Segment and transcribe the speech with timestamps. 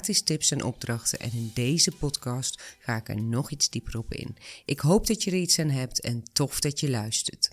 [0.00, 1.18] tips en opdrachten.
[1.20, 4.36] En in deze podcast ga ik er nog iets dieper op in.
[4.64, 7.50] Ik hoop dat je er iets aan hebt en tof dat je luistert.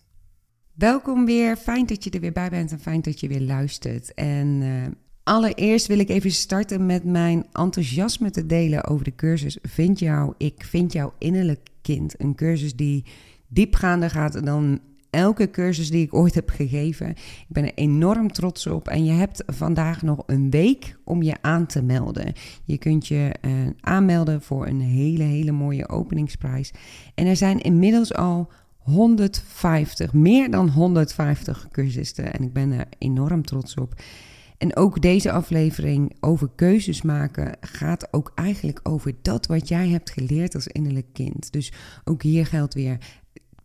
[0.73, 1.58] Welkom weer.
[1.58, 4.14] Fijn dat je er weer bij bent en fijn dat je weer luistert.
[4.14, 4.86] En uh,
[5.23, 10.34] allereerst wil ik even starten met mijn enthousiasme te delen over de cursus Vind jou,
[10.38, 12.22] ik vind jouw innerlijk kind.
[12.22, 13.06] Een cursus die
[13.48, 17.10] diepgaander gaat dan elke cursus die ik ooit heb gegeven.
[17.10, 18.88] Ik ben er enorm trots op.
[18.88, 22.34] En je hebt vandaag nog een week om je aan te melden.
[22.64, 26.72] Je kunt je uh, aanmelden voor een hele, hele mooie openingsprijs.
[27.16, 32.34] En er zijn inmiddels al 150, meer dan 150 cursisten.
[32.34, 33.96] En ik ben er enorm trots op.
[34.58, 40.09] En ook deze aflevering over keuzes maken gaat ook eigenlijk over dat wat jij hebt
[40.09, 41.52] geleerd als innerlijk kind.
[41.52, 41.72] Dus
[42.03, 42.98] ook hier geldt weer,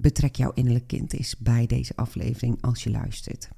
[0.03, 3.48] betrek jouw innerlijk kind eens bij deze aflevering als je luistert.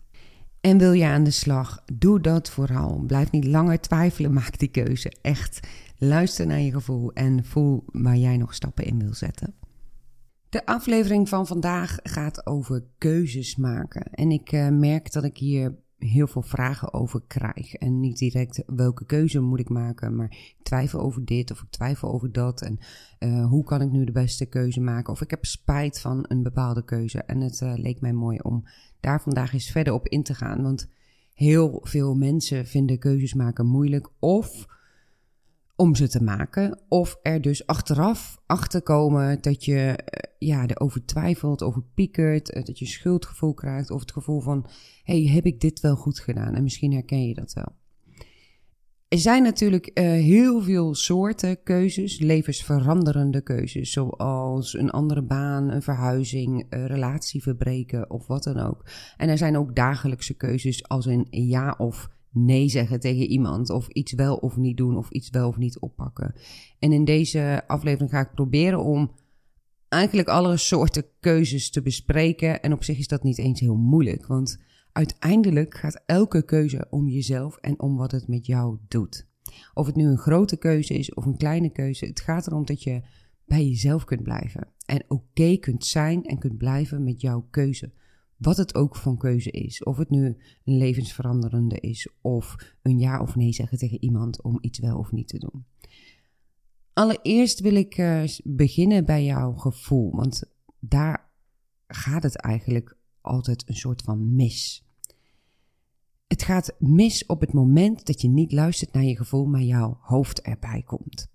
[0.61, 3.03] En wil je aan de slag, doe dat vooral.
[3.07, 5.13] Blijf niet langer twijfelen, maak die keuze.
[5.23, 5.61] Echt,
[5.99, 9.55] luister naar je gevoel en voel waar jij nog stappen in wil zetten.
[10.49, 14.03] De aflevering van vandaag gaat over keuzes maken.
[14.11, 15.75] En ik uh, merk dat ik hier
[16.07, 17.75] heel veel vragen over krijg.
[17.75, 21.71] En niet direct welke keuze moet ik maken, maar ik twijfel over dit of ik
[21.71, 22.63] twijfel over dat.
[22.63, 22.79] En
[23.19, 25.13] uh, hoe kan ik nu de beste keuze maken?
[25.13, 27.23] Of ik heb spijt van een bepaalde keuze.
[27.23, 28.65] En het uh, leek mij mooi om
[29.01, 30.63] daar vandaag eens verder op in te gaan.
[30.63, 30.89] Want
[31.35, 34.11] heel veel mensen vinden keuzes maken moeilijk.
[34.19, 34.67] Of
[35.77, 36.81] om ze te maken.
[36.89, 42.65] Of er dus achteraf achter komen dat je uh, ja, erover twijfelt, over piekert, uh,
[42.65, 43.91] dat je schuldgevoel krijgt.
[43.91, 44.67] Of het gevoel van,
[45.03, 46.55] hey, heb ik dit wel goed gedaan?
[46.55, 47.83] En misschien herken je dat wel.
[49.09, 55.83] Er zijn natuurlijk uh, heel veel soorten keuzes, levensveranderende keuzes, zoals een andere baan, een
[55.83, 58.85] verhuizing, een relatie verbreken of wat dan ook.
[59.17, 63.71] En er zijn ook dagelijkse keuzes als een ja of nee zeggen tegen iemand.
[63.71, 64.97] Of iets wel of niet doen.
[64.97, 66.35] Of iets wel of niet oppakken.
[66.79, 69.11] En in deze aflevering ga ik proberen om
[69.89, 72.63] eigenlijk alle soorten keuzes te bespreken.
[72.63, 74.27] En op zich is dat niet eens heel moeilijk.
[74.27, 74.59] Want
[74.93, 79.27] uiteindelijk gaat elke keuze om jezelf en om wat het met jou doet.
[79.75, 82.07] Of het nu een grote keuze is of een kleine keuze.
[82.07, 83.03] Het gaat erom dat je
[83.47, 84.69] bij jezelf kunt blijven.
[84.87, 87.93] En oké kunt zijn en kunt blijven met jouw keuze.
[88.45, 89.83] Wat het ook van keuze is.
[89.83, 90.27] Of het nu
[90.65, 92.09] een levensveranderende is.
[92.21, 95.65] Of een ja of nee zeggen tegen iemand om iets wel of niet te doen.
[96.93, 100.11] Allereerst wil ik uh, beginnen bij jouw gevoel.
[100.11, 100.43] Want
[100.79, 101.31] daar
[101.87, 104.89] gaat het eigenlijk altijd een soort van mis.
[106.27, 109.99] Het gaat mis op het moment dat je niet luistert naar je gevoel, maar jouw
[110.01, 111.31] hoofd erbij komt.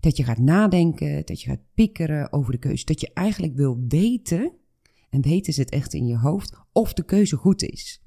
[0.00, 2.84] Dat je gaat nadenken, dat je gaat piekeren over de keuze.
[2.84, 4.52] Dat je eigenlijk wil weten
[5.14, 8.02] en weten ze het echt in je hoofd of de keuze goed is.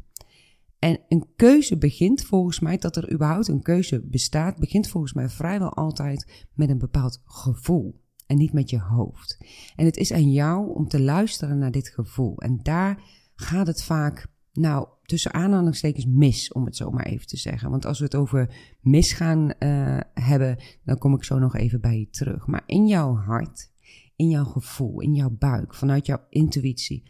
[0.80, 5.30] En een keuze begint volgens mij, dat er überhaupt een keuze bestaat, begint volgens mij
[5.30, 9.38] vrijwel altijd met een bepaald gevoel en niet met je hoofd.
[9.76, 12.38] En het is aan jou om te luisteren naar dit gevoel.
[12.38, 13.04] En daar
[13.36, 17.70] gaat het vaak, nou, tussen aanhalingstekens mis, om het zo maar even te zeggen.
[17.70, 22.00] Want als we het over misgaan uh, hebben, dan kom ik zo nog even bij
[22.00, 22.48] je terug.
[22.48, 23.70] Maar in jouw hart
[24.18, 27.04] in jouw gevoel, in jouw buik, vanuit jouw intuïtie,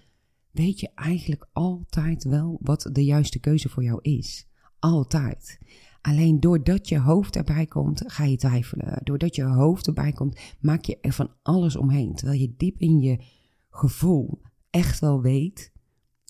[0.51, 4.47] weet je eigenlijk altijd wel wat de juiste keuze voor jou is.
[4.79, 5.59] Altijd.
[6.01, 9.00] Alleen doordat je hoofd erbij komt, ga je twijfelen.
[9.03, 12.16] Doordat je hoofd erbij komt, maak je er van alles omheen.
[12.16, 13.24] Terwijl je diep in je
[13.69, 15.72] gevoel echt wel weet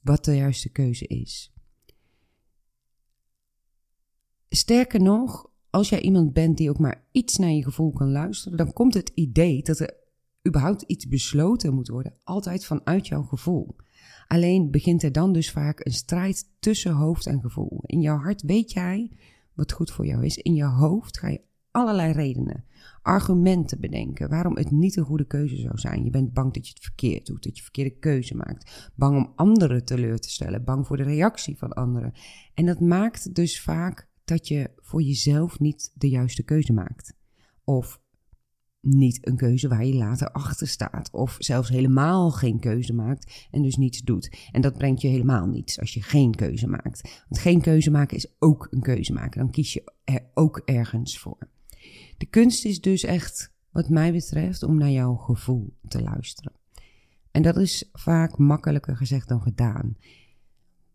[0.04, 1.54] wat de juiste keuze is.
[4.50, 8.58] Sterker nog, als jij iemand bent die ook maar iets naar je gevoel kan luisteren,
[8.58, 10.06] dan komt het idee dat er
[10.48, 13.76] überhaupt iets besloten moet worden, altijd vanuit jouw gevoel.
[14.28, 17.80] Alleen begint er dan dus vaak een strijd tussen hoofd en gevoel.
[17.86, 19.12] In jouw hart weet jij
[19.54, 20.38] wat goed voor jou is.
[20.38, 21.42] In je hoofd ga je
[21.72, 22.64] allerlei redenen,
[23.02, 26.04] argumenten bedenken waarom het niet een goede keuze zou zijn.
[26.04, 28.92] Je bent bang dat je het verkeerd doet, dat je verkeerde keuze maakt.
[28.96, 32.14] Bang om anderen teleur te stellen, bang voor de reactie van anderen.
[32.54, 37.14] En dat maakt dus vaak dat je voor jezelf niet de juiste keuze maakt.
[37.64, 38.02] Of
[38.88, 41.10] niet een keuze waar je later achter staat.
[41.12, 44.50] Of zelfs helemaal geen keuze maakt en dus niets doet.
[44.52, 47.24] En dat brengt je helemaal niets als je geen keuze maakt.
[47.30, 49.40] Want geen keuze maken is ook een keuze maken.
[49.40, 51.50] Dan kies je er ook ergens voor.
[52.18, 56.54] De kunst is dus echt, wat mij betreft, om naar jouw gevoel te luisteren.
[57.32, 59.96] En dat is vaak makkelijker gezegd dan gedaan.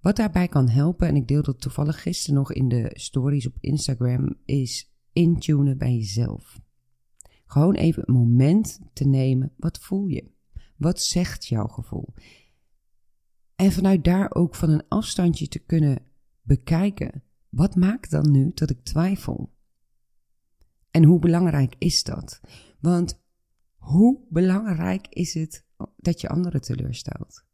[0.00, 3.56] Wat daarbij kan helpen, en ik deel dat toevallig gisteren nog in de stories op
[3.60, 6.60] Instagram, is intunen bij jezelf.
[7.52, 9.52] Gewoon even een moment te nemen.
[9.56, 10.30] Wat voel je?
[10.76, 12.14] Wat zegt jouw gevoel?
[13.56, 15.98] En vanuit daar ook van een afstandje te kunnen
[16.42, 17.22] bekijken.
[17.48, 19.52] Wat maakt dan nu dat ik twijfel?
[20.90, 22.40] En hoe belangrijk is dat?
[22.80, 23.20] Want
[23.76, 25.64] hoe belangrijk is het
[25.96, 27.44] dat je anderen teleurstelt?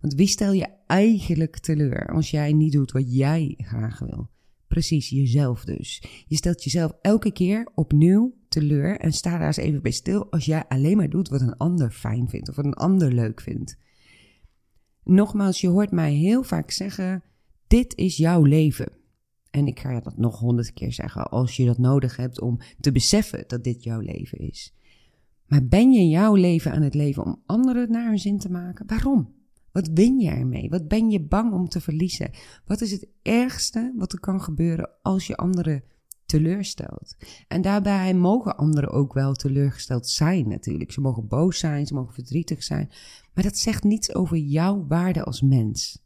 [0.00, 4.30] Want wie stel je eigenlijk teleur als jij niet doet wat jij graag wil?
[4.68, 6.02] Precies, jezelf dus.
[6.26, 10.44] Je stelt jezelf elke keer opnieuw teleur en sta daar eens even bij stil als
[10.44, 13.78] jij alleen maar doet wat een ander fijn vindt of wat een ander leuk vindt.
[15.04, 17.22] Nogmaals, je hoort mij heel vaak zeggen:
[17.66, 18.92] dit is jouw leven.
[19.50, 22.92] En ik ga dat nog honderd keer zeggen als je dat nodig hebt om te
[22.92, 24.74] beseffen dat dit jouw leven is.
[25.46, 28.86] Maar ben je jouw leven aan het leven om anderen naar hun zin te maken?
[28.86, 29.37] Waarom?
[29.78, 30.70] Wat win je ermee?
[30.70, 32.30] Wat ben je bang om te verliezen?
[32.66, 35.82] Wat is het ergste wat er kan gebeuren als je anderen
[36.26, 37.16] teleurstelt?
[37.48, 40.92] En daarbij mogen anderen ook wel teleurgesteld zijn natuurlijk.
[40.92, 42.90] Ze mogen boos zijn, ze mogen verdrietig zijn.
[43.34, 46.04] Maar dat zegt niets over jouw waarde als mens.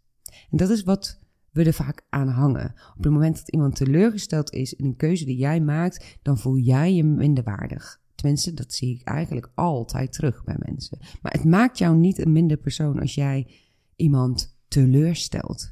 [0.51, 1.19] En dat is wat
[1.51, 2.75] we er vaak aan hangen.
[2.97, 6.57] Op het moment dat iemand teleurgesteld is in een keuze die jij maakt, dan voel
[6.57, 8.02] jij je minderwaardig.
[8.23, 10.99] Tenminste, dat zie ik eigenlijk altijd terug bij mensen.
[11.23, 13.47] Maar het maakt jou niet een minder persoon als jij
[13.97, 15.71] iemand teleurstelt.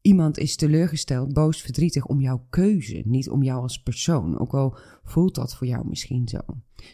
[0.00, 4.38] Iemand is teleurgesteld, boos, verdrietig om jouw keuze, niet om jou als persoon.
[4.38, 6.40] Ook al voelt dat voor jou misschien zo.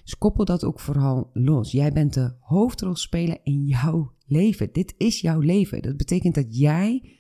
[0.03, 1.71] Dus koppel dat ook vooral los.
[1.71, 4.73] Jij bent de hoofdrolspeler in jouw leven.
[4.73, 5.83] Dit is jouw leven.
[5.83, 7.17] Dat betekent dat jij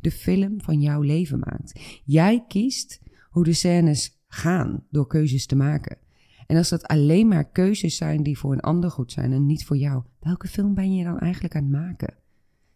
[0.00, 2.00] de film van jouw leven maakt.
[2.04, 3.00] Jij kiest
[3.30, 6.02] hoe de scènes gaan door keuzes te maken.
[6.46, 9.64] En als dat alleen maar keuzes zijn die voor een ander goed zijn en niet
[9.64, 12.14] voor jou, welke film ben je dan eigenlijk aan het maken?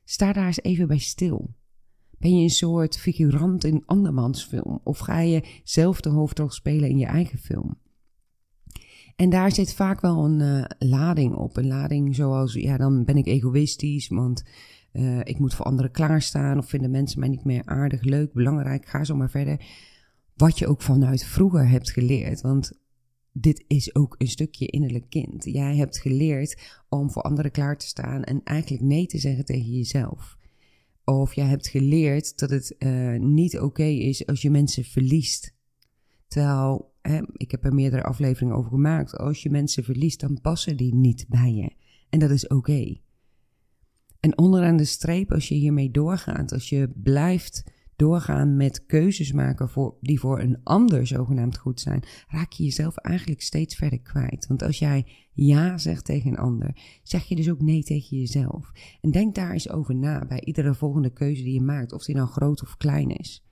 [0.05, 1.55] Sta daar eens even bij stil.
[2.19, 4.81] Ben je een soort figurant in andermans film?
[4.83, 7.77] Of ga je zelf de hoofdrol spelen in je eigen film?
[9.17, 11.57] En daar zit vaak wel een uh, lading op.
[11.57, 14.45] Een lading zoals, ja, dan ben ik egoïstisch, want
[14.93, 16.59] uh, ik moet voor anderen klaarstaan.
[16.59, 18.87] Of vinden mensen mij niet meer aardig, leuk, belangrijk.
[18.87, 19.61] Ga zo maar verder.
[20.37, 22.41] Wat je ook vanuit vroeger hebt geleerd.
[22.41, 22.73] Want
[23.33, 25.45] dit is ook een stukje innerlijk kind.
[25.45, 29.77] Jij hebt geleerd om voor anderen klaar te staan en eigenlijk nee te zeggen tegen
[29.77, 30.37] jezelf.
[31.05, 35.57] Of jij hebt geleerd dat het uh, niet oké is als je mensen verliest.
[36.27, 40.77] Terwijl, hè, ik heb er meerdere afleveringen over gemaakt, als je mensen verliest, dan passen
[40.77, 41.73] die niet bij je.
[42.11, 43.01] En dat is oké.
[44.21, 47.65] En onderaan de streep, als je hiermee doorgaat, als je blijft
[47.99, 52.97] doorgaan met keuzes maken voor, die voor een ander zogenaamd goed zijn, raak je jezelf
[52.97, 54.47] eigenlijk steeds verder kwijt.
[54.47, 58.73] Want als jij ja zegt tegen een ander, zeg je dus ook nee tegen jezelf.
[59.01, 62.15] En denk daar eens over na bij iedere volgende keuze die je maakt, of die
[62.15, 63.45] nou groot of klein is.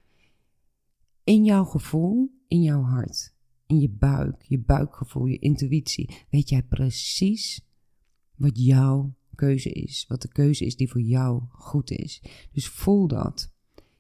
[1.25, 3.35] In jouw gevoel, in jouw hart,
[3.67, 7.67] in je buik, je buikgevoel, je intuïtie, weet jij precies
[8.35, 12.23] wat jouw keuze is, wat de keuze is die voor jou goed is.
[12.53, 13.55] Dus voel dat.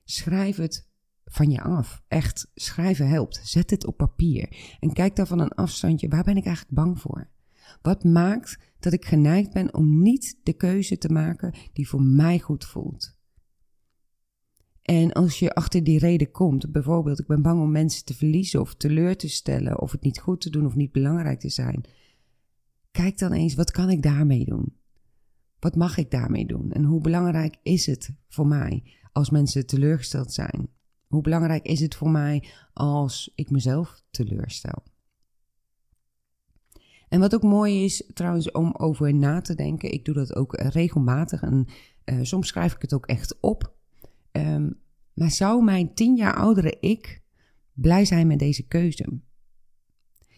[0.09, 0.89] Schrijf het
[1.25, 2.03] van je af.
[2.09, 3.41] Echt, schrijven helpt.
[3.45, 4.77] Zet het op papier.
[4.81, 7.29] En kijk daar van een afstandje, waar ben ik eigenlijk bang voor?
[7.83, 12.39] Wat maakt dat ik geneigd ben om niet de keuze te maken die voor mij
[12.39, 13.15] goed voelt?
[14.83, 18.61] En als je achter die reden komt, bijvoorbeeld ik ben bang om mensen te verliezen
[18.61, 21.85] of teleur te stellen of het niet goed te doen of niet belangrijk te zijn.
[22.91, 24.77] Kijk dan eens, wat kan ik daarmee doen?
[25.59, 26.73] Wat mag ik daarmee doen?
[26.73, 28.83] En hoe belangrijk is het voor mij
[29.17, 30.69] als mensen teleurgesteld zijn?
[31.07, 34.83] Hoe belangrijk is het voor mij als ik mezelf teleurstel?
[37.09, 40.57] En wat ook mooi is trouwens om over na te denken, ik doe dat ook
[40.57, 41.67] regelmatig en
[42.05, 43.75] uh, soms schrijf ik het ook echt op.
[44.33, 44.81] Um,
[45.13, 47.23] maar zou mijn tien jaar oudere ik
[47.73, 49.21] blij zijn met deze keuze?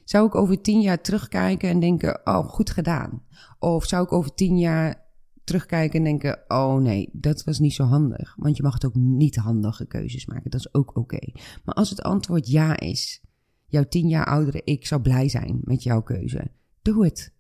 [0.05, 3.23] Zou ik over tien jaar terugkijken en denken, oh, goed gedaan?
[3.59, 5.08] Of zou ik over tien jaar
[5.49, 8.35] terugkijken en denken: oh nee, dat was niet zo handig.
[8.39, 10.51] Want je mag het ook niet handige keuzes maken.
[10.51, 11.33] Dat is ook oké.
[11.65, 13.23] Maar als het antwoord ja is,
[13.67, 16.51] jouw tien jaar oudere ik zou blij zijn met jouw keuze.
[16.83, 17.37] Doe het.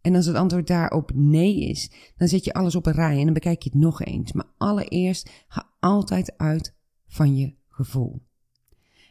[0.00, 3.24] En als het antwoord daarop nee is, dan zet je alles op een rij en
[3.24, 4.32] dan bekijk je het nog eens.
[4.32, 6.74] Maar allereerst ga altijd uit
[7.06, 8.22] van je gevoel.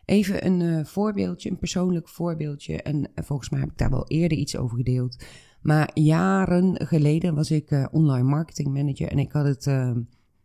[0.05, 2.81] Even een uh, voorbeeldje, een persoonlijk voorbeeldje.
[2.81, 5.23] En uh, volgens mij heb ik daar wel eerder iets over gedeeld.
[5.61, 9.91] Maar jaren geleden was ik uh, online marketing manager en ik had het, uh,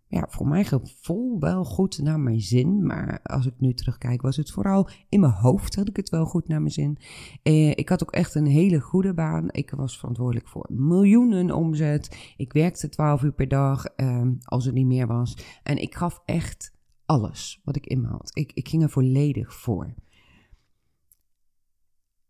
[0.08, 2.86] ja, voor mijn gevoel wel goed naar mijn zin.
[2.86, 6.24] Maar als ik nu terugkijk, was het vooral in mijn hoofd had ik het wel
[6.24, 6.98] goed naar mijn zin.
[7.42, 9.48] Eh, ik had ook echt een hele goede baan.
[9.50, 12.34] Ik was verantwoordelijk voor miljoenen omzet.
[12.36, 15.36] Ik werkte 12 uur per dag, eh, als het niet meer was.
[15.62, 16.72] En ik gaf echt
[17.06, 18.30] alles wat ik in me had.
[18.32, 19.94] Ik, ik ging er volledig voor.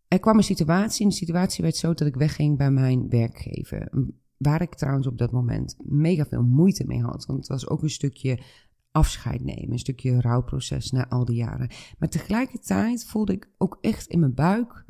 [0.07, 3.91] Er kwam een situatie en de situatie werd zo dat ik wegging bij mijn werkgever.
[4.37, 7.25] Waar ik trouwens op dat moment mega veel moeite mee had.
[7.25, 8.39] Want het was ook een stukje
[8.91, 11.69] afscheid nemen, een stukje rouwproces na al die jaren.
[11.97, 14.85] Maar tegelijkertijd voelde ik ook echt in mijn buik: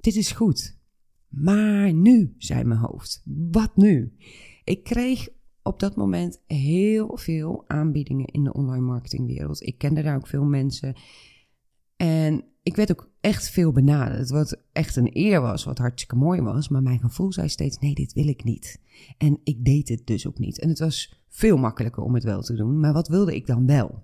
[0.00, 0.78] dit is goed.
[1.28, 4.16] Maar nu, zei mijn hoofd, wat nu?
[4.64, 5.28] Ik kreeg
[5.62, 9.62] op dat moment heel veel aanbiedingen in de online marketingwereld.
[9.62, 10.94] Ik kende daar ook veel mensen.
[11.96, 14.30] En ik werd ook echt veel benaderd.
[14.30, 16.68] Wat echt een eer was, wat hartstikke mooi was.
[16.68, 18.80] Maar mijn gevoel zei steeds: nee, dit wil ik niet.
[19.18, 20.58] En ik deed het dus ook niet.
[20.58, 22.80] En het was veel makkelijker om het wel te doen.
[22.80, 24.02] Maar wat wilde ik dan wel?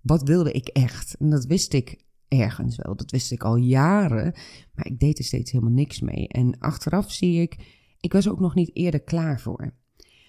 [0.00, 1.14] Wat wilde ik echt?
[1.14, 2.96] En dat wist ik ergens wel.
[2.96, 4.32] Dat wist ik al jaren.
[4.74, 6.28] Maar ik deed er steeds helemaal niks mee.
[6.28, 7.56] En achteraf zie ik,
[8.00, 9.74] ik was ook nog niet eerder klaar voor.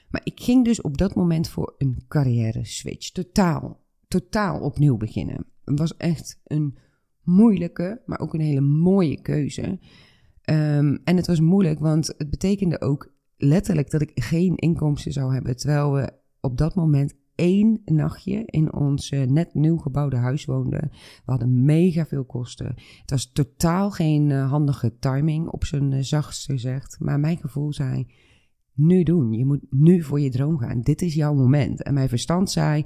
[0.10, 3.12] Maar ik ging dus op dat moment voor een carrière switch.
[3.12, 5.46] Totaal, totaal opnieuw beginnen.
[5.64, 6.78] Het was echt een
[7.30, 9.80] moeilijke, maar ook een hele mooie keuze.
[10.42, 15.34] Ehm, en het was moeilijk, want het betekende ook letterlijk dat ik geen inkomsten zou
[15.34, 15.58] hebben.
[15.58, 20.90] Terwijl we op dat moment één nachtje in ons net nieuw gebouwde huis woonden.
[21.26, 22.66] We hadden mega veel kosten.
[23.02, 27.00] Het was totaal geen uh, handige timing, op zijn uh, zachtst gezegd.
[27.00, 28.08] Maar mijn gevoel zei:
[28.74, 29.32] nu doen.
[29.32, 30.82] Je moet nu voor je droom gaan.
[30.82, 31.84] Dit is jouw moment.
[31.84, 32.86] En mijn verstand zei: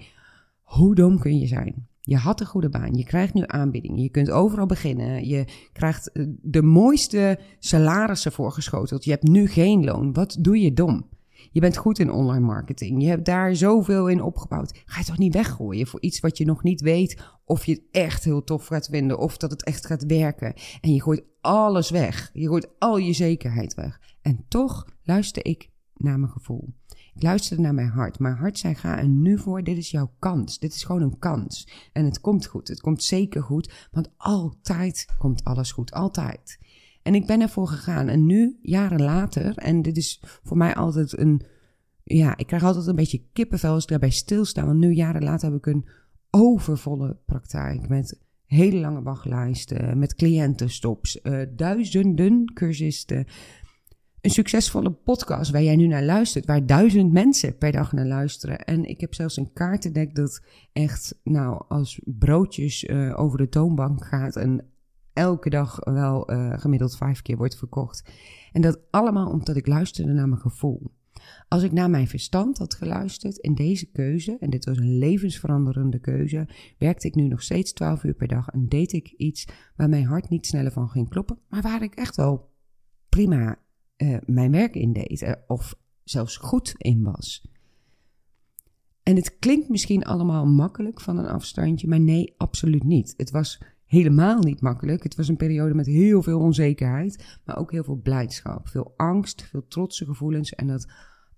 [0.61, 1.87] hoe dom kun je zijn?
[2.05, 6.11] Je had een goede baan, je krijgt nu aanbiedingen, je kunt overal beginnen, je krijgt
[6.11, 10.13] eh, de mooiste salarissen voorgeschoteld, je hebt nu geen loon.
[10.13, 11.09] Wat doe je dom?
[11.51, 14.81] Je bent goed in online marketing, je hebt daar zoveel in opgebouwd.
[14.85, 17.83] Ga je toch niet weggooien voor iets wat je nog niet weet of je het
[17.91, 20.53] echt heel tof gaat vinden of dat het echt gaat werken.
[20.81, 23.99] En je gooit alles weg, je gooit al je zekerheid weg.
[24.21, 26.73] En toch luister ik naar mijn gevoel.
[27.15, 28.19] Ik luisterde naar mijn hart.
[28.19, 29.63] Mijn hart zei: ga er nu voor.
[29.63, 30.59] Dit is jouw kans.
[30.59, 31.67] Dit is gewoon een kans.
[31.93, 32.67] En het komt goed.
[32.67, 33.87] Het komt zeker goed.
[33.91, 35.91] Want altijd komt alles goed.
[35.91, 36.59] Altijd.
[37.03, 38.07] En ik ben ervoor gegaan.
[38.07, 41.41] En nu, jaren later, en dit is voor mij altijd een.
[42.03, 44.65] Ja, ik krijg altijd een beetje kippenvel als ik daarbij stilsta.
[44.65, 45.87] Want nu, jaren later, heb ik een
[46.29, 47.89] overvolle praktijk.
[47.89, 53.25] Met hele lange wachtlijsten, met cliëntenstops, uh, duizenden cursisten
[54.23, 58.59] een succesvolle podcast waar jij nu naar luistert, waar duizend mensen per dag naar luisteren.
[58.59, 64.05] En ik heb zelfs een kaartendek dat echt, nou, als broodjes uh, over de toonbank
[64.05, 64.65] gaat en
[65.13, 68.11] elke dag wel uh, gemiddeld vijf keer wordt verkocht.
[68.51, 70.91] En dat allemaal omdat ik luisterde naar mijn gevoel.
[71.47, 75.99] Als ik naar mijn verstand had geluisterd in deze keuze, en dit was een levensveranderende
[75.99, 79.89] keuze, werkte ik nu nog steeds 12 uur per dag en deed ik iets waar
[79.89, 82.51] mijn hart niet sneller van ging kloppen, maar waar ik echt wel
[83.09, 83.61] prima
[84.03, 87.47] uh, mijn werk in deed, uh, of zelfs goed in was.
[89.03, 93.13] En het klinkt misschien allemaal makkelijk van een afstandje, maar nee, absoluut niet.
[93.17, 95.03] Het was helemaal niet makkelijk.
[95.03, 99.43] Het was een periode met heel veel onzekerheid, maar ook heel veel blijdschap, veel angst,
[99.43, 100.87] veel trotse gevoelens en dat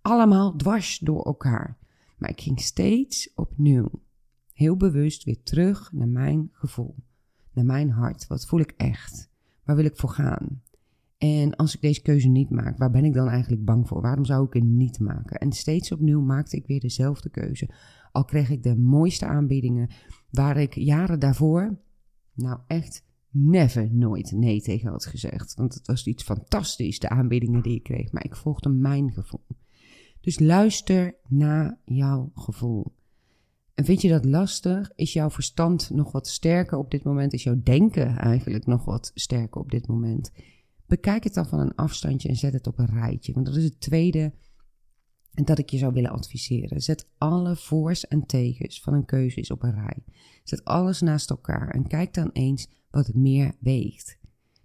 [0.02, 1.78] allemaal dwars door elkaar.
[2.18, 3.90] Maar ik ging steeds opnieuw,
[4.54, 6.96] heel bewust weer terug naar mijn gevoel,
[7.52, 8.28] naar mijn hart.
[8.28, 9.30] Wat voel ik echt?
[9.64, 10.62] Waar wil ik voor gaan?
[11.26, 14.02] En als ik deze keuze niet maak, waar ben ik dan eigenlijk bang voor?
[14.02, 15.38] Waarom zou ik het niet maken?
[15.38, 17.70] En steeds opnieuw maakte ik weer dezelfde keuze.
[18.12, 19.90] Al kreeg ik de mooiste aanbiedingen,
[20.30, 21.78] waar ik jaren daarvoor,
[22.34, 25.56] nou echt never, nooit nee tegen had gezegd.
[25.56, 28.12] Want het was iets fantastisch, de aanbiedingen die ik kreeg.
[28.12, 29.46] Maar ik volgde mijn gevoel.
[30.22, 32.94] Dus luister naar jouw gevoel.
[33.74, 34.92] En vind je dat lastig?
[34.96, 37.34] Is jouw verstand nog wat sterker op dit moment?
[37.34, 40.32] Is jouw denken eigenlijk nog wat sterker op dit moment?
[40.88, 43.34] Bekijk het dan van een afstandje en zet het op een rijtje.
[43.34, 44.34] Want dat is het tweede
[45.44, 46.82] dat ik je zou willen adviseren.
[46.82, 50.04] Zet alle voor's en tegens van een keuze eens op een rij.
[50.44, 54.18] Zet alles naast elkaar en kijk dan eens wat meer weegt.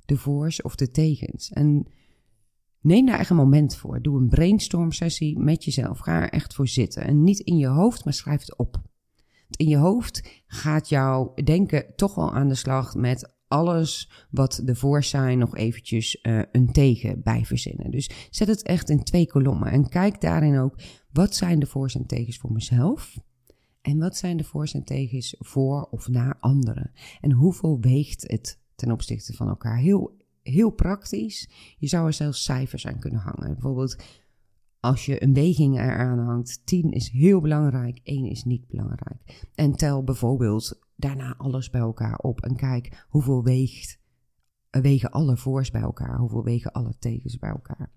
[0.04, 1.50] De voor's of de tegens.
[1.50, 1.86] En
[2.80, 4.02] neem daar echt een moment voor.
[4.02, 5.98] Doe een brainstorm sessie met jezelf.
[5.98, 7.04] Ga er echt voor zitten.
[7.04, 8.82] En niet in je hoofd, maar schrijf het op.
[9.56, 14.75] in je hoofd gaat jouw denken toch wel aan de slag met alles wat de
[14.75, 17.90] voor zijn nog eventjes uh, een tegen bij verzinnen.
[17.90, 20.75] Dus zet het echt in twee kolommen en kijk daarin ook
[21.12, 23.19] wat zijn de voor's en tegens voor mezelf
[23.83, 26.90] en wat zijn de voor's en tegens voor of naar anderen.
[27.21, 29.78] En hoeveel weegt het ten opzichte van elkaar?
[29.78, 31.50] Heel, heel praktisch.
[31.78, 33.52] Je zou er zelfs cijfers aan kunnen hangen.
[33.52, 33.97] Bijvoorbeeld
[34.80, 39.49] als je een weging eraan hangt, 10 is heel belangrijk, 1 is niet belangrijk.
[39.54, 44.00] En tel bijvoorbeeld daarna alles bij elkaar op en kijk hoeveel weegt,
[44.71, 47.92] wegen alle voors bij elkaar, hoeveel wegen alle tegens bij elkaar.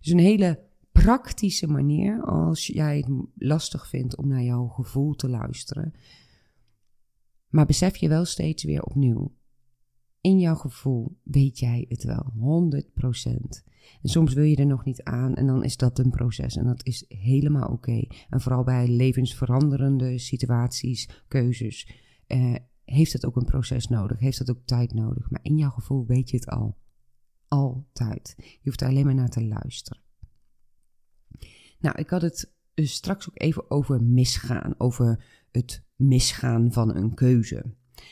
[0.00, 5.28] Dus een hele praktische manier als jij het lastig vindt om naar jouw gevoel te
[5.28, 5.92] luisteren.
[7.48, 9.32] Maar besef je wel steeds weer opnieuw.
[10.20, 13.70] In jouw gevoel weet jij het wel, 100%.
[14.02, 16.66] En soms wil je er nog niet aan en dan is dat een proces en
[16.66, 18.06] dat is helemaal oké.
[18.28, 21.88] En vooral bij levensveranderende situaties, keuzes,
[22.32, 25.30] eh, heeft het ook een proces nodig, heeft het ook tijd nodig.
[25.30, 26.76] Maar in jouw gevoel weet je het al.
[27.48, 28.34] Altijd.
[28.36, 30.02] Je hoeft er alleen maar naar te luisteren.
[31.78, 37.14] Nou, ik had het dus straks ook even over misgaan, over het misgaan van een
[37.14, 37.64] keuze.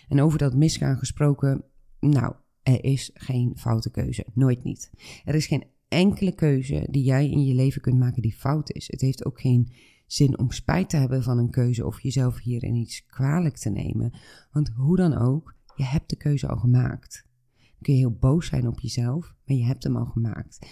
[0.09, 1.65] En over dat misgaan gesproken,
[2.01, 4.27] nou, er is geen foute keuze.
[4.35, 4.91] Nooit niet.
[5.25, 8.91] Er is geen enkele keuze die jij in je leven kunt maken die fout is.
[8.91, 9.73] Het heeft ook geen
[10.13, 14.13] zin om spijt te hebben van een keuze of jezelf hierin iets kwalijk te nemen.
[14.53, 17.27] Want hoe dan ook, je hebt de keuze al gemaakt.
[17.57, 20.67] Dan kun je heel boos zijn op jezelf, maar je hebt hem al gemaakt.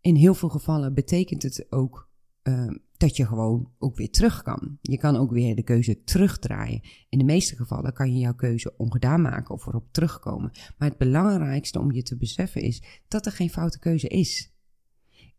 [0.00, 2.10] In heel veel gevallen betekent het ook
[2.42, 4.78] uh, dat je gewoon ook weer terug kan.
[4.80, 6.80] Je kan ook weer de keuze terugdraaien.
[7.08, 10.50] In de meeste gevallen kan je jouw keuze ongedaan maken of erop terugkomen.
[10.78, 14.54] Maar het belangrijkste om je te beseffen is dat er geen foute keuze is.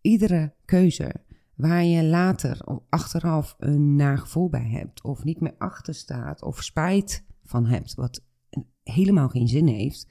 [0.01, 1.25] Iedere keuze
[1.57, 7.25] waar je later achteraf een nagevoel bij hebt, of niet meer achter staat, of spijt
[7.43, 8.25] van hebt, wat
[8.83, 10.07] helemaal geen zin heeft.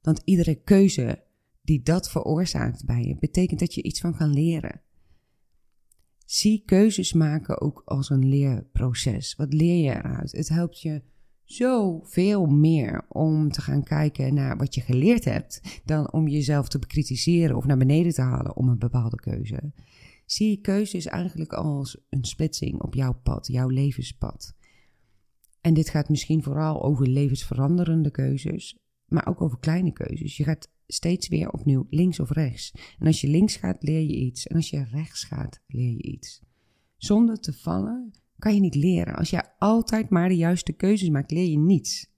[0.00, 1.24] Want iedere keuze
[1.62, 4.80] die dat veroorzaakt bij je, betekent dat je iets van kan leren.
[6.24, 9.34] Zie keuzes maken ook als een leerproces.
[9.34, 10.32] Wat leer je eruit?
[10.32, 11.02] Het helpt je
[11.44, 16.78] zoveel meer om te gaan kijken naar wat je geleerd hebt, dan om jezelf te
[16.78, 19.72] bekritiseren of naar beneden te halen om een bepaalde keuze.
[20.24, 24.54] Zie keuzes eigenlijk als een splitsing op jouw pad, jouw levenspad.
[25.60, 30.36] En dit gaat misschien vooral over levensveranderende keuzes, maar ook over kleine keuzes.
[30.36, 32.74] Je gaat steeds weer opnieuw links of rechts.
[32.98, 34.46] En als je links gaat, leer je iets.
[34.46, 36.42] En als je rechts gaat, leer je iets.
[36.96, 39.16] Zonder te vallen kan je niet leren.
[39.16, 42.10] Als je altijd maar de juiste keuzes maakt, leer je niets.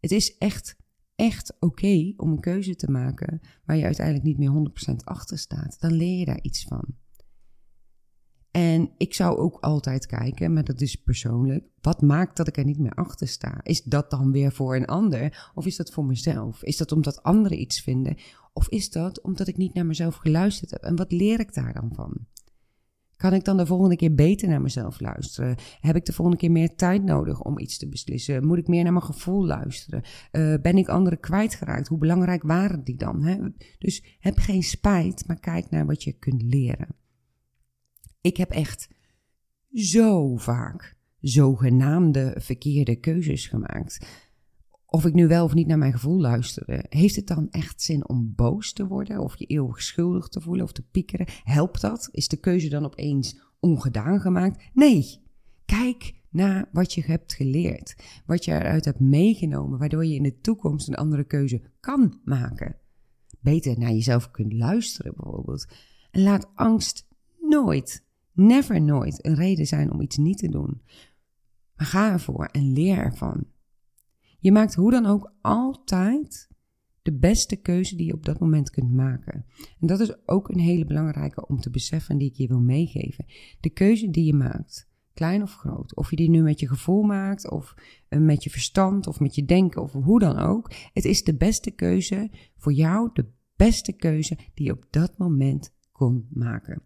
[0.00, 0.76] Het is echt,
[1.14, 5.80] echt oké om een keuze te maken waar je uiteindelijk niet meer 100% achter staat.
[5.80, 6.84] Dan leer je daar iets van.
[8.54, 12.64] En ik zou ook altijd kijken, maar dat is persoonlijk, wat maakt dat ik er
[12.64, 13.60] niet meer achter sta?
[13.62, 15.50] Is dat dan weer voor een ander?
[15.54, 16.62] Of is dat voor mezelf?
[16.62, 18.16] Is dat omdat anderen iets vinden?
[18.52, 20.82] Of is dat omdat ik niet naar mezelf geluisterd heb?
[20.82, 22.26] En wat leer ik daar dan van?
[23.16, 25.56] Kan ik dan de volgende keer beter naar mezelf luisteren?
[25.80, 28.46] Heb ik de volgende keer meer tijd nodig om iets te beslissen?
[28.46, 30.02] Moet ik meer naar mijn gevoel luisteren?
[30.32, 31.88] Uh, ben ik anderen kwijtgeraakt?
[31.88, 33.22] Hoe belangrijk waren die dan?
[33.22, 33.38] Hè?
[33.78, 37.02] Dus heb geen spijt, maar kijk naar wat je kunt leren.
[38.24, 38.88] Ik heb echt
[39.72, 44.06] zo vaak zogenaamde verkeerde keuzes gemaakt.
[44.86, 46.84] Of ik nu wel of niet naar mijn gevoel luisterde.
[46.88, 49.18] Heeft het dan echt zin om boos te worden?
[49.18, 51.26] Of je eeuwig schuldig te voelen of te piekeren?
[51.42, 52.08] Helpt dat?
[52.12, 54.62] Is de keuze dan opeens ongedaan gemaakt?
[54.72, 55.22] Nee.
[55.64, 57.96] Kijk naar wat je hebt geleerd.
[58.26, 59.78] Wat je eruit hebt meegenomen.
[59.78, 62.76] Waardoor je in de toekomst een andere keuze kan maken.
[63.40, 65.66] Beter naar jezelf kunt luisteren bijvoorbeeld.
[66.10, 67.06] En laat angst
[67.40, 68.02] nooit
[68.34, 70.82] never nooit een reden zijn om iets niet te doen.
[71.76, 73.44] Maar ga ervoor en leer ervan.
[74.38, 76.48] Je maakt hoe dan ook altijd
[77.02, 79.46] de beste keuze die je op dat moment kunt maken.
[79.80, 83.24] En dat is ook een hele belangrijke om te beseffen die ik je wil meegeven.
[83.60, 87.02] De keuze die je maakt, klein of groot, of je die nu met je gevoel
[87.02, 87.74] maakt, of
[88.08, 90.72] eh, met je verstand, of met je denken, of hoe dan ook.
[90.92, 95.74] Het is de beste keuze voor jou, de beste keuze die je op dat moment
[95.92, 96.82] kon maken.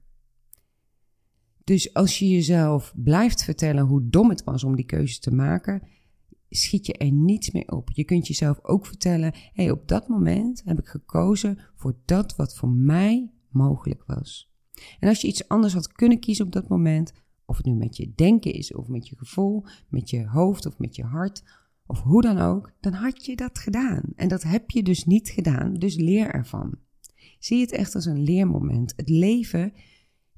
[1.68, 5.82] Dus als je jezelf blijft vertellen hoe dom het was om die keuze te maken,
[6.48, 7.90] schiet je er niets meer op.
[7.92, 12.36] Je kunt jezelf ook vertellen: hé, hey, op dat moment heb ik gekozen voor dat
[12.36, 14.52] wat voor mij mogelijk was.
[14.98, 17.12] En als je iets anders had kunnen kiezen op dat moment,
[17.44, 20.78] of het nu met je denken is, of met je gevoel, met je hoofd of
[20.78, 21.42] met je hart,
[21.86, 24.02] of hoe dan ook, dan had je dat gedaan.
[24.14, 26.78] En dat heb je dus niet gedaan, dus leer ervan.
[27.38, 28.92] Zie het echt als een leermoment.
[28.96, 29.72] Het leven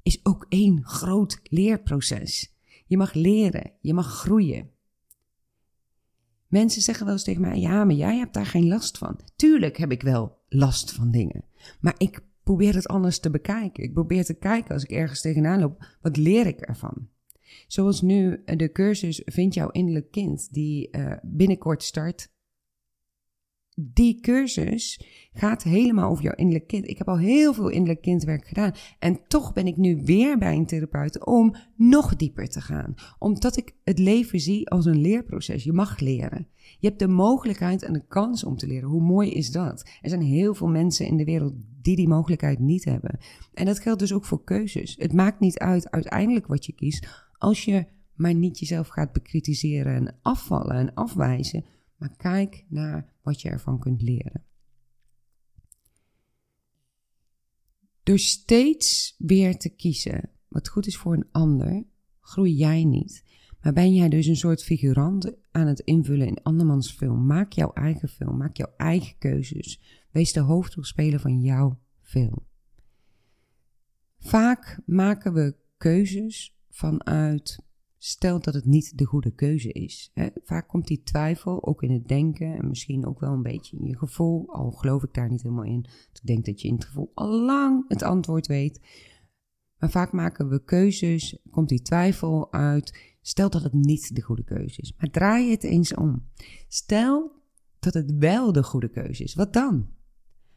[0.03, 2.55] is ook één groot leerproces.
[2.85, 4.69] Je mag leren, je mag groeien.
[6.47, 9.19] Mensen zeggen wel eens tegen mij: ja, maar jij hebt daar geen last van.
[9.35, 11.43] Tuurlijk heb ik wel last van dingen.
[11.79, 13.83] Maar ik probeer het anders te bekijken.
[13.83, 17.09] Ik probeer te kijken als ik ergens tegenaan loop: wat leer ik ervan?
[17.67, 22.29] Zoals nu eh, de cursus Vind jouw innerlijk kind, die uh, binnenkort start.
[23.75, 25.01] Die cursus
[25.33, 26.87] gaat helemaal over jouw innerlijk kind.
[26.87, 28.73] Ik heb al heel veel innerlijk kindwerk gedaan.
[28.99, 32.93] En toch ben ik nu weer bij een therapeut om nog dieper te gaan.
[33.19, 35.63] Omdat ik het leven zie als een leerproces.
[35.63, 36.47] Je mag leren.
[36.79, 38.89] Je hebt de mogelijkheid en de kans om te leren.
[38.89, 39.89] Hoe mooi is dat?
[40.01, 43.19] Er zijn heel veel mensen in de wereld die die mogelijkheid niet hebben.
[43.53, 44.95] En dat geldt dus ook voor keuzes.
[44.99, 47.27] Het maakt niet uit uiteindelijk wat je kiest.
[47.37, 51.65] Als je maar niet jezelf gaat bekritiseren en afvallen en afwijzen.
[52.01, 54.43] Maar kijk naar wat je ervan kunt leren.
[58.03, 61.83] Door steeds weer te kiezen wat goed is voor een ander,
[62.19, 63.23] groei jij niet.
[63.61, 67.25] Maar ben jij dus een soort figurant aan het invullen in andermans film?
[67.25, 69.81] Maak jouw eigen film, maak jouw eigen keuzes.
[70.11, 72.45] Wees de hoofdrolspeler van jouw film.
[74.17, 77.63] Vaak maken we keuzes vanuit
[78.03, 80.11] stel dat het niet de goede keuze is.
[80.13, 80.27] Hè.
[80.43, 83.85] Vaak komt die twijfel ook in het denken en misschien ook wel een beetje in
[83.85, 85.85] je gevoel, al geloof ik daar niet helemaal in.
[86.13, 88.79] Ik denk dat je in het gevoel al lang het antwoord weet.
[89.77, 94.43] Maar vaak maken we keuzes, komt die twijfel uit, stel dat het niet de goede
[94.43, 94.93] keuze is.
[94.97, 96.27] Maar draai het eens om.
[96.67, 97.31] Stel
[97.79, 99.33] dat het wel de goede keuze is.
[99.33, 99.89] Wat dan?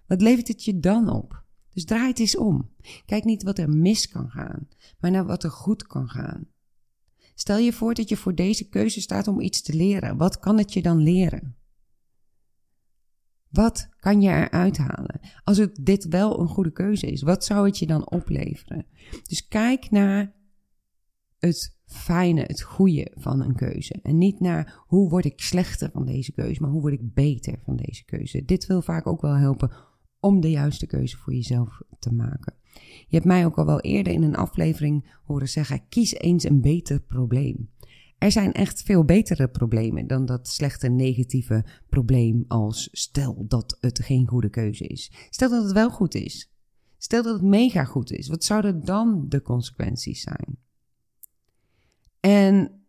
[0.07, 1.45] Wat levert het je dan op?
[1.73, 2.71] Dus draai het eens om.
[3.07, 6.53] Kijk niet wat er mis kan gaan, maar naar wat er goed kan gaan.
[7.35, 10.17] Stel je voor dat je voor deze keuze staat om iets te leren.
[10.17, 11.57] Wat kan het je dan leren?
[13.51, 15.21] Wat kan je eruit halen?
[15.45, 18.87] Als het dit wel een goede keuze is, wat zou het je dan opleveren?
[19.23, 20.35] Dus kijk naar
[21.39, 23.99] het fijne, het goede van een keuze.
[24.03, 27.59] En niet naar hoe word ik slechter van deze keuze, maar hoe word ik beter
[27.65, 28.45] van deze keuze.
[28.45, 29.71] Dit wil vaak ook wel helpen
[30.25, 32.55] om de juiste keuze voor jezelf te maken.
[33.09, 36.61] Je hebt mij ook al wel eerder in een aflevering horen zeggen: kies eens een
[36.61, 37.71] beter probleem.
[38.19, 44.05] Er zijn echt veel betere problemen dan dat slechte negatieve probleem als stel dat het
[44.05, 45.13] geen goede keuze is.
[45.31, 46.53] Stel dat het wel goed is.
[46.99, 48.29] Stel dat het mega goed is.
[48.29, 50.59] Wat zouden dan de consequenties zijn?
[52.21, 52.84] En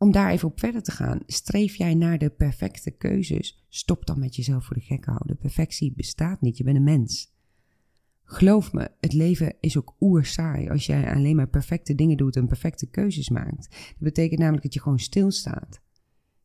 [0.00, 3.64] om daar even op verder te gaan, streef jij naar de perfecte keuzes?
[3.68, 5.38] Stop dan met jezelf voor de gek houden.
[5.38, 7.32] Perfectie bestaat niet, je bent een mens.
[8.24, 12.46] Geloof me, het leven is ook oerzaai als jij alleen maar perfecte dingen doet en
[12.46, 13.68] perfecte keuzes maakt.
[13.70, 15.80] Dat betekent namelijk dat je gewoon stilstaat.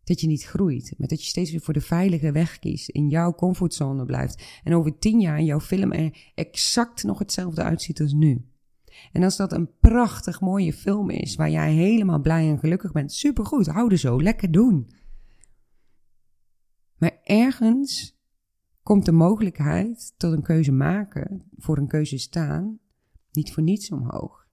[0.04, 3.10] Dat je niet groeit, maar dat je steeds weer voor de veilige weg kiest, in
[3.10, 8.14] jouw comfortzone blijft en over tien jaar jouw film er exact nog hetzelfde uitziet als
[8.14, 8.46] nu.
[9.12, 13.14] En als dat een prachtig mooie film is, waar jij helemaal blij en gelukkig bent,
[13.14, 14.92] supergoed, er zo, lekker doen.
[16.98, 18.20] Maar ergens
[18.84, 22.80] komt de mogelijkheid tot een keuze maken, voor een keuze staan,
[23.32, 24.48] niet voor niets omhoog.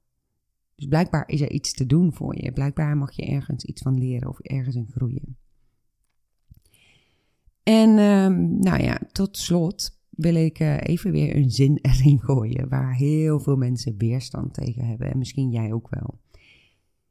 [0.75, 2.53] Dus blijkbaar is er iets te doen voor je.
[2.53, 5.37] Blijkbaar mag je ergens iets van leren of ergens in groeien.
[7.63, 12.69] En ehm, nou ja, tot slot wil ik uh, even weer een zin erin gooien
[12.69, 16.21] waar heel veel mensen weerstand tegen hebben en misschien jij ook wel.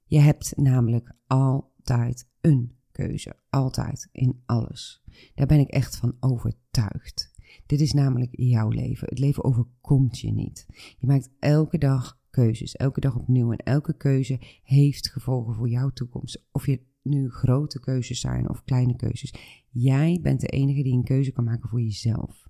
[0.05, 5.03] Je hebt namelijk altijd een keuze, altijd in alles.
[5.35, 7.31] Daar ben ik echt van overtuigd.
[7.65, 9.07] Dit is namelijk jouw leven.
[9.09, 10.65] Het leven overkomt je niet.
[10.97, 15.89] Je maakt elke dag keuzes, elke dag opnieuw en elke keuze heeft gevolgen voor jouw
[15.89, 16.45] toekomst.
[16.51, 19.33] Of je nu grote keuzes zijn of kleine keuzes.
[19.69, 22.49] Jij bent de enige die een keuze kan maken voor jezelf.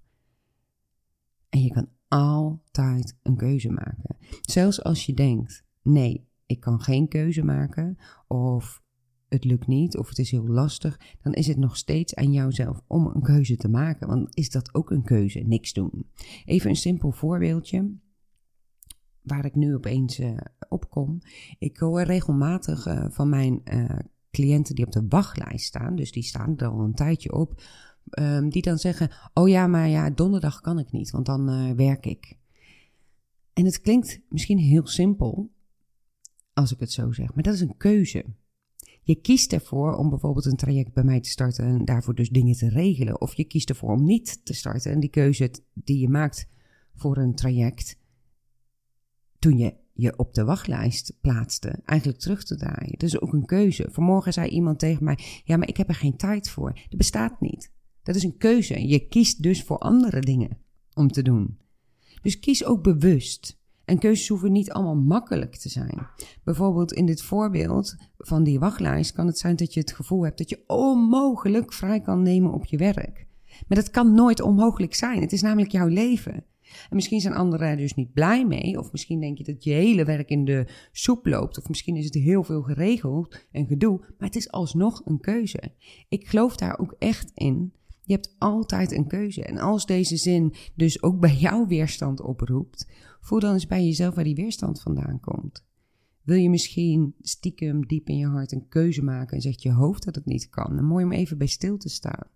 [1.52, 4.18] En je kan altijd een keuze maken.
[4.42, 7.98] Zelfs als je denkt: nee, ik kan geen keuze maken.
[8.28, 8.82] Of
[9.28, 12.82] het lukt niet of het is heel lastig, dan is het nog steeds aan jouzelf
[12.88, 14.08] om een keuze te maken.
[14.08, 15.40] Want is dat ook een keuze?
[15.40, 16.08] Niks doen.
[16.46, 17.92] Even een simpel voorbeeldje
[19.22, 20.38] waar ik nu opeens uh,
[20.70, 21.20] op kom.
[21.60, 24.00] Ik hoor regelmatig uh, van mijn uh,
[24.32, 27.62] cliënten die op de wachtlijst staan, dus die staan er al een tijdje op,
[28.20, 32.06] um, die dan zeggen: Oh ja, maar ja, donderdag kan ik niet, want dan werk
[32.06, 32.38] ik.
[33.54, 35.52] En het klinkt misschien heel simpel
[36.54, 38.26] als ik het zo zeg, maar dat is een keuze.
[39.04, 42.56] Je kiest ervoor om bijvoorbeeld een traject bij mij te starten en daarvoor dus dingen
[42.56, 43.22] te regelen.
[43.22, 46.48] Of je kiest ervoor om niet te starten en die keuze die je maakt
[46.96, 48.00] voor een traject
[49.40, 52.92] toen je je op de wachtlijst plaatste, eigenlijk terug te draaien.
[52.92, 53.88] Dat is ook een keuze.
[53.92, 56.74] Vanmorgen zei iemand tegen mij: Ja, maar ik heb er geen tijd voor.
[56.74, 57.72] Dat bestaat niet.
[58.04, 58.88] Dat is een keuze.
[58.88, 60.58] Je kiest dus voor andere dingen
[60.94, 61.58] om te doen.
[62.22, 63.60] Dus kies ook bewust.
[63.86, 66.08] En keuzes hoeven niet allemaal makkelijk te zijn.
[66.44, 70.38] Bijvoorbeeld in dit voorbeeld van die wachtlijst kan het zijn dat je het gevoel hebt
[70.38, 73.28] dat je onmogelijk vrij kan nemen op je werk.
[73.68, 75.22] Maar dat kan nooit onmogelijk zijn.
[75.22, 76.34] Het is namelijk jouw leven.
[76.90, 78.80] En misschien zijn anderen er dus niet blij mee.
[78.80, 81.58] Of misschien denk je dat je hele werk in de soep loopt.
[81.58, 84.00] Of misschien is het heel veel geregeld en gedoe.
[84.00, 85.72] Maar het is alsnog een keuze.
[86.10, 87.74] Ik geloof daar ook echt in
[88.12, 89.44] Je hebt altijd een keuze.
[89.44, 92.88] En als deze zin dus ook bij jou weerstand oproept,
[93.22, 95.66] voel dan eens bij jezelf waar die weerstand vandaan komt.
[96.22, 100.04] Wil je misschien stiekem diep in je hart een keuze maken en zegt je hoofd
[100.04, 100.76] dat het niet kan?
[100.76, 102.28] Dan mooi om even bij stil te staan.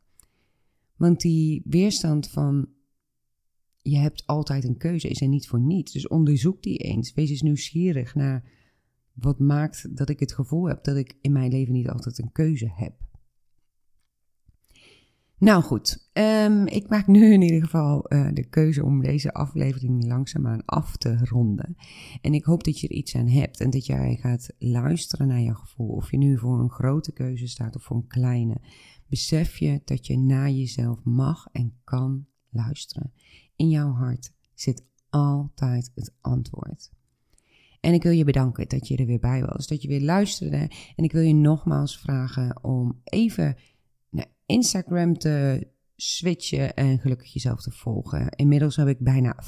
[0.96, 2.70] Want die weerstand van
[3.82, 5.92] je hebt altijd een keuze is er niet voor niets.
[5.92, 7.14] Dus onderzoek die eens.
[7.14, 8.44] Wees eens nieuwsgierig naar
[9.14, 12.32] wat maakt dat ik het gevoel heb dat ik in mijn leven niet altijd een
[12.32, 12.94] keuze heb.
[15.46, 20.06] Nou goed, um, ik maak nu in ieder geval uh, de keuze om deze aflevering
[20.06, 21.76] langzaamaan af te ronden.
[22.22, 25.40] En ik hoop dat je er iets aan hebt en dat jij gaat luisteren naar
[25.40, 25.88] je gevoel.
[25.88, 28.58] Of je nu voor een grote keuze staat of voor een kleine.
[29.08, 33.14] Besef je dat je naar jezelf mag en kan luisteren.
[33.56, 36.92] In jouw hart zit altijd het antwoord.
[37.80, 40.70] En ik wil je bedanken dat je er weer bij was, dat je weer luisterde.
[40.96, 43.56] En ik wil je nogmaals vragen om even
[44.46, 48.30] Instagram te switchen en gelukkig jezelf te volgen.
[48.30, 49.44] Inmiddels heb ik bijna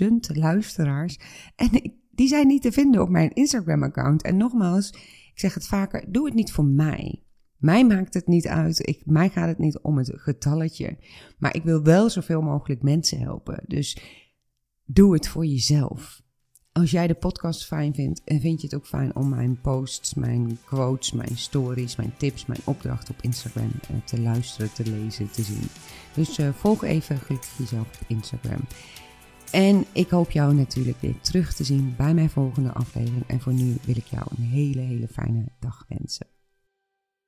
[0.00, 1.18] 50.000 luisteraars.
[1.56, 4.22] En die zijn niet te vinden op mijn Instagram-account.
[4.22, 4.90] En nogmaals,
[5.32, 7.22] ik zeg het vaker, doe het niet voor mij.
[7.56, 8.88] Mij maakt het niet uit.
[8.88, 10.98] Ik, mij gaat het niet om het getalletje.
[11.38, 13.64] Maar ik wil wel zoveel mogelijk mensen helpen.
[13.66, 13.98] Dus
[14.84, 16.22] doe het voor jezelf.
[16.80, 20.14] Als jij de podcast fijn vindt en vind je het ook fijn om mijn posts,
[20.14, 25.30] mijn quotes, mijn stories, mijn tips, mijn opdrachten op Instagram eh, te luisteren, te lezen,
[25.30, 25.68] te zien.
[26.14, 28.60] Dus uh, volg even gelukkig jezelf op Instagram.
[29.50, 33.24] En ik hoop jou natuurlijk weer terug te zien bij mijn volgende aflevering.
[33.26, 36.26] En voor nu wil ik jou een hele, hele fijne dag wensen.